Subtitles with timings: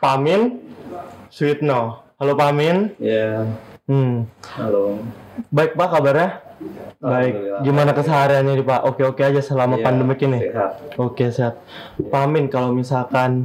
[0.00, 0.64] Pak Amin
[1.28, 2.00] Sweetno.
[2.16, 2.96] Halo Pak Amin.
[2.96, 3.44] Ya,
[3.84, 4.24] Hmm.
[4.56, 4.96] halo.
[5.52, 6.40] Baik Pak kabarnya?
[7.00, 7.64] Baik.
[7.64, 8.80] Gimana kesehariannya nih Pak?
[8.88, 10.40] Oke-oke aja selama Ya, pandemik ini.
[10.40, 10.72] Sehat.
[10.96, 11.60] Oke sehat.
[12.00, 13.44] Pak Amin kalau misalkan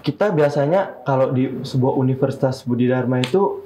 [0.00, 3.60] kita biasanya kalau di sebuah universitas Budi Dharma itu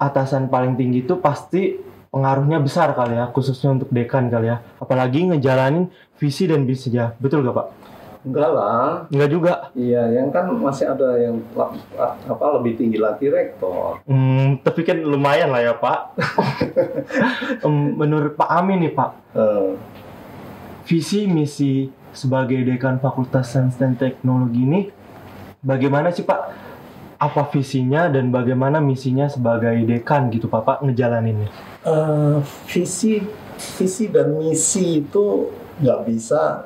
[0.00, 1.76] atasan paling tinggi itu pasti
[2.08, 4.64] pengaruhnya besar kali ya, khususnya untuk dekan kali ya.
[4.80, 7.12] Apalagi ngejalanin visi dan misinya.
[7.20, 7.66] Betul gak Pak?
[8.24, 9.04] Enggak lah.
[9.12, 9.54] Enggak juga.
[9.76, 11.44] Iya, yang kan masih ada yang
[12.24, 14.00] apa lebih tinggi lagi rektor.
[14.08, 16.16] Hmm, tapi kan lumayan lah ya Pak.
[18.00, 19.70] Menurut Pak Amin nih Pak, Eh,
[20.86, 24.80] visi misi sebagai dekan Fakultas Sains dan Teknologi ini
[25.60, 26.40] bagaimana sih Pak?
[27.18, 31.50] Apa visinya dan bagaimana misinya sebagai dekan gitu Pak, Pak ngejalaninnya?
[31.84, 33.20] eh, visi,
[33.76, 35.50] visi dan misi itu
[35.82, 36.64] nggak bisa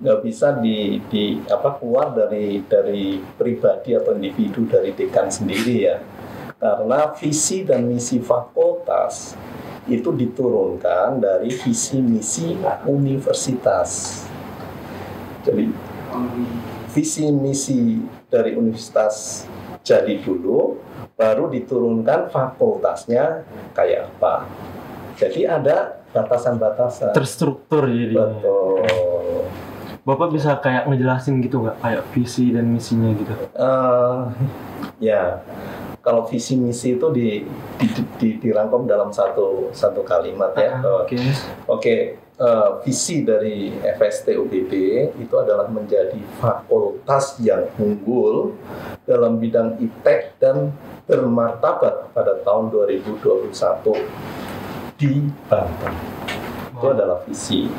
[0.00, 5.98] nggak bisa di, di apa keluar dari dari pribadi atau individu dari dekan sendiri ya.
[6.58, 9.36] Karena visi dan misi fakultas
[9.84, 12.56] itu diturunkan dari visi misi
[12.88, 14.22] universitas.
[15.44, 15.68] Jadi
[16.88, 18.00] visi misi
[18.32, 19.44] dari universitas
[19.84, 20.80] jadi dulu
[21.14, 23.44] baru diturunkan fakultasnya
[23.76, 24.48] kayak apa.
[25.20, 27.12] Jadi ada batasan-batasan.
[27.12, 28.14] Terstruktur jadi.
[28.16, 28.74] betul
[30.04, 33.34] Bapak bisa kayak ngejelasin gitu nggak kayak visi dan misinya gitu?
[33.56, 34.20] Eh,
[35.00, 35.40] ya
[36.04, 37.40] kalau visi misi itu di,
[37.80, 37.86] di,
[38.20, 41.16] di, dirangkum dalam satu satu kalimat ya Ah, bahwa Oke.
[41.72, 44.72] Oke, eh, visi dari FST UBB
[45.16, 48.52] itu adalah menjadi fakultas yang unggul
[49.08, 50.68] dalam bidang iptek dan
[51.08, 53.96] bermartabat pada tahun 2021
[55.00, 55.94] di Banten.
[56.76, 57.72] Itu adalah visi.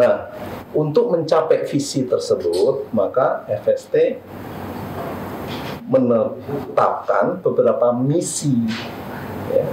[0.00, 0.32] Nah,
[0.72, 4.16] untuk mencapai visi tersebut, maka FST
[5.90, 8.64] menetapkan beberapa misi
[9.50, 9.66] ya,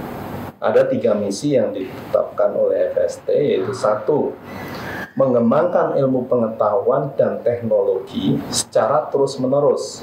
[0.58, 4.34] ada tiga misi yang ditetapkan oleh FST yaitu satu
[5.14, 10.02] mengembangkan ilmu pengetahuan dan teknologi secara terus menerus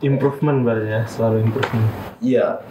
[0.00, 1.88] Improvement berarti ya, selalu improvement.
[2.24, 2.64] iya.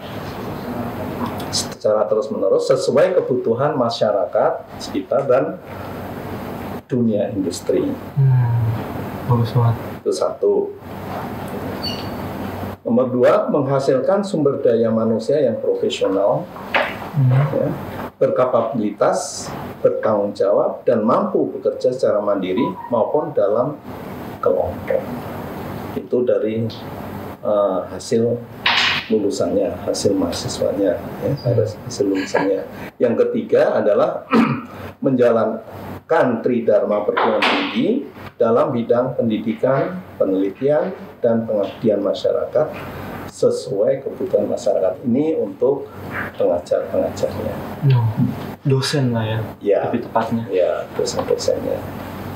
[1.53, 5.61] Secara terus menerus sesuai kebutuhan masyarakat sekitar dan
[6.85, 8.59] dunia industri Hmm,
[9.27, 9.75] bagus banget.
[9.99, 10.53] itu satu
[12.83, 16.43] nomor dua menghasilkan sumber daya manusia yang profesional
[17.13, 17.29] Hmm.
[17.29, 17.69] ya,
[18.17, 19.45] berkapabilitas,
[19.85, 23.77] bertanggung jawab, dan mampu bekerja secara mandiri maupun dalam
[24.41, 24.97] kelompok.
[25.93, 26.65] Itu dari
[27.37, 28.33] eh, hasil
[29.13, 32.65] lulusannya, hasil mahasiswanya, ya, ada hasil lulusannya.
[32.97, 34.25] Yang ketiga adalah
[36.03, 38.03] menjalankan Tridharma perguruan tinggi
[38.35, 40.91] dalam bidang pendidikan, penelitian,
[41.23, 42.67] dan pengabdian masyarakat
[43.33, 45.89] sesuai kebutuhan masyarakat ini untuk
[46.37, 47.55] pengajar-pengajarnya.
[48.67, 50.43] Dosen lah ya, Ya, lebih tepatnya.
[50.51, 51.79] ya dosen-dosennya.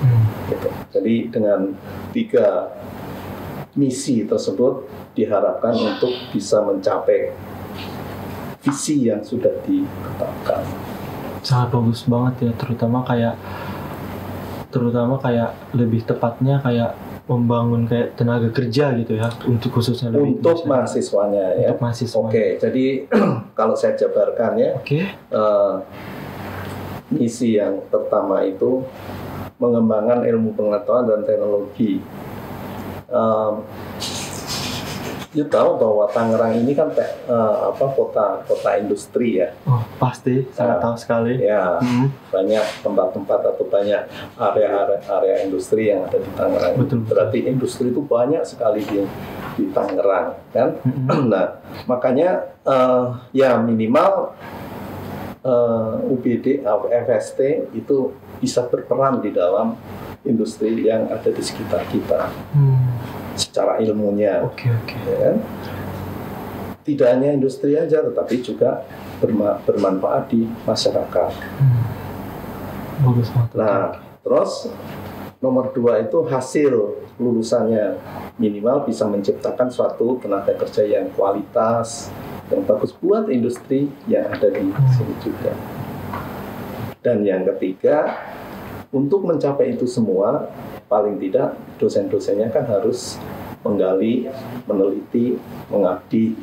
[0.01, 0.23] Hmm.
[0.49, 0.69] Gitu.
[0.95, 1.75] Jadi dengan
[2.15, 2.71] tiga
[3.77, 7.29] misi tersebut diharapkan untuk bisa mencapai
[8.65, 10.86] visi yang sudah ditetapkan.
[11.41, 13.35] Sangat bagus banget ya terutama kayak
[14.67, 16.91] terutama kayak lebih tepatnya kayak
[17.27, 21.67] membangun kayak tenaga kerja gitu ya untuk khususnya lebih Untuk bisa- mahasiswanya ya.
[21.71, 22.85] untuk mahasiswa Oke, jadi
[23.59, 25.73] kalau saya jabarkan ya, oke eh,
[27.09, 28.83] misi yang pertama itu
[29.57, 31.99] mengembangkan ilmu pengetahuan dan teknologi.
[35.37, 37.33] You tahu bahwa Tangerang ini kan te- eh,
[37.63, 40.83] apa kota kota industri ya, oh pasti sangat Ah.
[40.83, 44.01] tahu sekali ya Hmm, banyak tempat-tempat atau banyak
[44.35, 46.73] area-area area industri yang ada di Tangerang.
[46.75, 46.99] Betul.
[47.03, 49.05] Berarti industri itu banyak sekali di
[49.53, 50.75] di Tangerang kan.
[50.79, 51.29] mm-mm.
[51.31, 51.47] Nah,
[51.85, 52.29] makanya
[52.61, 54.33] eh, ya minimal
[55.41, 57.39] eh, UBD atau FST
[57.73, 59.73] itu bisa berperan di dalam
[60.21, 62.77] industri yang ada di sekitar kita Hmm,
[63.37, 64.41] secara ilmunya.
[64.43, 65.37] oke oke ya kan?
[66.87, 68.87] Tidak hanya industri aja, tetapi juga
[69.19, 71.31] berma- bermanfaat di masyarakat.
[71.35, 71.83] Hmm.
[72.97, 73.83] bagus banget Nah,
[74.25, 74.51] terus
[75.37, 77.97] nomor dua itu hasil lulusannya
[78.41, 82.09] minimal bisa menciptakan suatu tenaga kerja yang kualitas
[82.47, 85.51] yang bagus buat industri yang ada di sini juga.
[87.03, 88.17] Dan yang ketiga,
[88.91, 90.47] untuk mencapai itu semua,
[90.87, 93.19] paling tidak dosen-dosennya kan harus
[93.61, 94.27] menggali,
[94.63, 95.35] meneliti,
[95.67, 96.35] mengabdi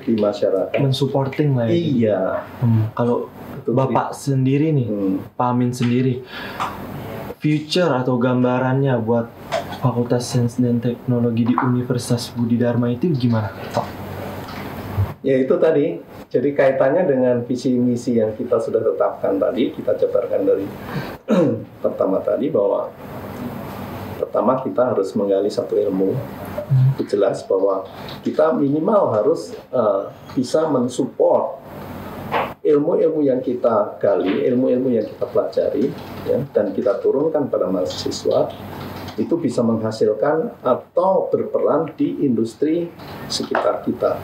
[0.00, 0.74] di masyarakat.
[0.76, 2.20] mensupporting lah ya Iya,
[2.58, 3.72] Hmm, kalau betul.
[3.72, 5.14] bapak sendiri nih Hmm.
[5.32, 6.22] Pak Amin sendiri
[7.38, 9.26] future atau gambarannya buat
[9.78, 13.86] Fakultas Sains dan Teknologi di Universitas Budi Dharma itu gimana, Pak?
[15.20, 15.98] Ya itu tadi.
[16.26, 20.66] Jadi kaitannya dengan visi misi yang kita sudah tetapkan tadi, kita jabarkan dari
[21.84, 22.88] pertama tadi bahwa
[24.32, 26.16] pertama kita harus menggali satu ilmu.
[26.96, 27.84] Itu jelas bahwa
[28.24, 31.60] kita minimal harus uh, bisa mensupport
[32.64, 35.92] ilmu-ilmu yang kita gali, ilmu-ilmu yang kita pelajari,
[36.24, 38.48] ya, dan kita turunkan pada mahasiswa
[39.20, 42.88] itu bisa menghasilkan atau berperan di industri
[43.28, 44.16] sekitar kita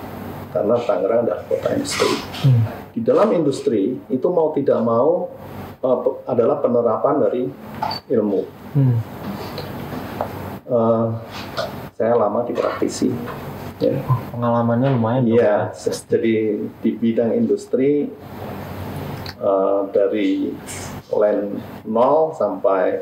[0.49, 2.09] karena Tangerang adalah kota industri.
[2.49, 2.65] Hmm.
[2.97, 5.29] Di dalam industri itu mau tidak mau
[5.85, 7.43] uh, adalah penerapan dari
[8.09, 8.41] ilmu.
[8.73, 8.97] Hmm.
[10.69, 11.17] Uh,
[11.97, 13.09] saya lama di praktisi.
[13.81, 13.95] Ya.
[14.05, 15.25] Oh, pengalamannya lumayan.
[15.25, 15.73] Iya,
[16.11, 18.11] jadi di bidang industri
[19.41, 20.53] uh, dari
[21.09, 21.57] line
[21.89, 23.01] nol sampai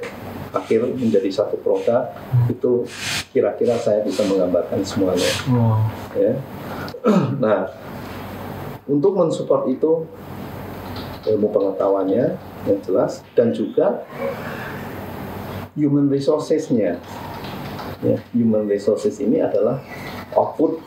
[0.55, 2.55] akhir menjadi satu produk hmm.
[2.55, 2.87] itu
[3.35, 5.31] kira-kira saya bisa menggambarkan semuanya.
[5.51, 5.77] Wow.
[6.15, 6.33] Ya
[7.45, 7.71] nah,
[8.87, 10.07] untuk mensupport itu
[11.27, 12.39] ilmu pengetahuannya
[12.71, 14.07] yang jelas dan juga
[15.75, 17.03] human resources-nya.
[18.04, 19.81] Ya, human resources ini adalah
[20.37, 20.81] output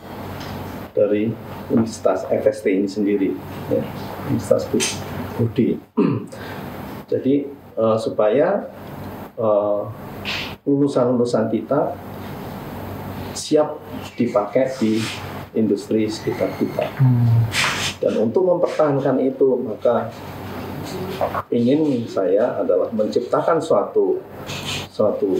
[0.94, 1.30] dari
[1.70, 3.30] Universitas FST ini sendiri,
[3.70, 3.82] ya,
[4.30, 4.66] Universitas
[5.38, 5.78] Budi.
[7.10, 8.70] Jadi uh, supaya
[9.34, 9.90] uh,
[10.66, 11.94] lulusan-lulusan kita
[13.34, 13.78] siap
[14.14, 15.02] dipakai di
[15.58, 16.86] industri sekitar kita.
[16.98, 17.26] Hmm.
[17.98, 20.08] Dan untuk mempertahankan itu, maka
[21.52, 24.18] ingin saya adalah menciptakan suatu
[24.90, 25.38] suatu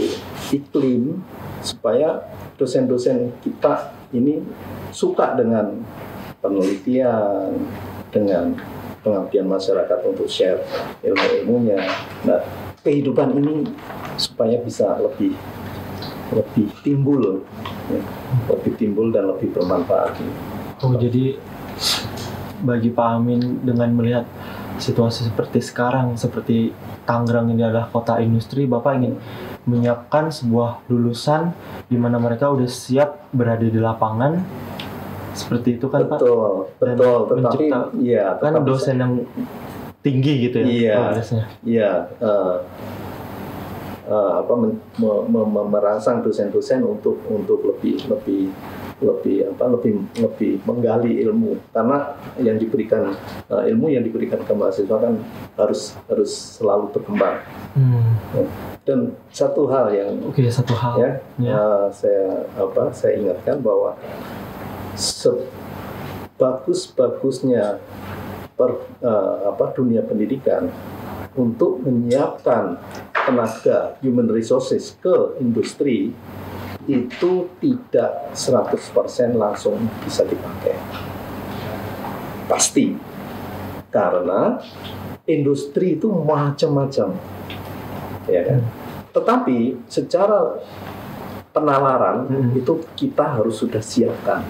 [0.54, 1.18] iklim
[1.60, 2.22] supaya
[2.54, 4.40] dosen-dosen kita ini
[4.94, 5.82] suka dengan
[6.38, 7.52] penelitian,
[8.14, 8.54] dengan
[9.02, 10.62] pengabdian masyarakat untuk share
[11.02, 11.78] ilmu-ilmunya.
[12.24, 12.40] Nah,
[12.80, 13.68] kehidupan ini
[14.16, 15.36] supaya bisa lebih
[16.30, 17.42] lebih timbul
[17.90, 18.00] ya,
[18.46, 20.14] lebih timbul dan lebih bermanfaat
[20.86, 21.36] oh jadi
[22.62, 24.24] bagi Pak Amin dengan melihat
[24.78, 26.70] situasi seperti sekarang seperti
[27.10, 29.18] Tangerang ini adalah kota industri Bapak ingin
[29.66, 31.50] menyiapkan sebuah lulusan
[31.90, 34.38] di mana mereka udah siap berada di lapangan?
[35.34, 37.20] Seperti itu kan betul, Pak dan betul.
[37.34, 37.66] Tetapi
[37.98, 39.12] ya kan dosen yang
[40.00, 40.98] tinggi gitu ya iya
[41.60, 41.92] iya
[42.24, 42.56] uh,
[44.08, 48.48] uh, apa men, me, me, me, merangsang dosen-dosen untuk untuk lebih lebih
[49.00, 53.16] lebih apa lebih lebih menggali ilmu karena yang diberikan
[53.48, 55.16] uh, ilmu yang diberikan ke mahasiswa kan
[55.56, 57.40] harus harus selalu berkembang
[57.76, 58.12] hmm.
[58.80, 61.10] Dan satu hal yang oke okay, satu hal ya,
[61.40, 61.52] ya.
[61.52, 63.96] Uh, saya apa saya ingatkan bahwa
[64.96, 67.80] sebagus bagusnya
[68.56, 70.68] per, uh, apa dunia pendidikan
[71.38, 72.76] untuk menyiapkan
[73.14, 76.10] tenaga human resources ke industri
[76.90, 80.74] itu tidak 100% langsung bisa dipakai.
[82.50, 82.94] Pasti.
[83.90, 84.58] Karena
[85.26, 87.14] industri itu macam-macam.
[88.30, 88.60] Ya kan?
[89.10, 90.58] Tetapi secara
[91.50, 92.62] penalaran hmm.
[92.62, 94.46] itu kita harus sudah siapkan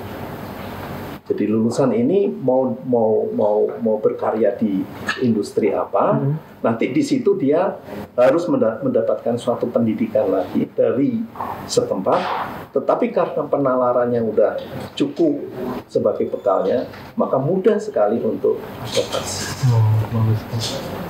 [1.31, 4.83] jadi lulusan ini mau mau mau mau berkarya di
[5.23, 6.50] industri apa, hmm.
[6.61, 7.81] Nanti di situ dia
[8.17, 8.45] harus
[8.85, 11.25] mendapatkan suatu pendidikan lagi dari
[11.65, 12.21] setempat.
[12.71, 14.53] Tetapi karena penalarannya udah
[14.95, 15.41] cukup
[15.91, 16.87] sebagai bekalnya,
[17.19, 19.67] maka mudah sekali untuk adaptasi.
[19.73, 19.83] Oh,
[20.15, 20.41] bagus,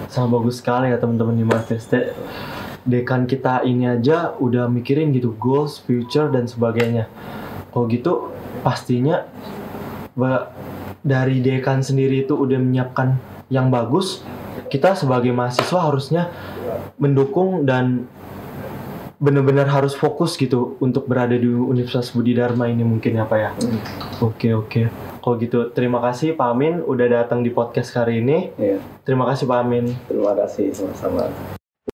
[0.09, 2.17] sangat bagus sekali ya teman-teman di Manchester
[2.81, 7.13] dekan kita ini aja udah mikirin gitu goals, future dan sebagainya.
[7.71, 8.33] Kalau gitu
[8.65, 9.29] pastinya
[11.05, 13.21] dari dekan sendiri itu udah menyiapkan
[13.53, 14.25] yang bagus,
[14.71, 16.31] kita sebagai mahasiswa harusnya
[16.97, 18.07] mendukung dan
[19.21, 23.51] benar-benar harus fokus gitu untuk berada di Universitas Budi Dharma ini mungkin ya Pak ya.
[23.53, 23.81] Hmm.
[24.25, 24.83] Oke oke.
[25.21, 28.49] Kalau gitu terima kasih Pak Amin udah datang di podcast kali ini.
[28.57, 28.81] Iya.
[29.05, 29.93] Terima kasih Pak Amin.
[30.09, 31.60] Terima kasih sama-sama.